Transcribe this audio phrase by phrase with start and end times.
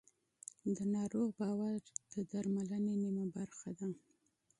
[0.75, 1.75] د ناروغ باور
[2.13, 3.89] د درملنې نیمه برخه ده.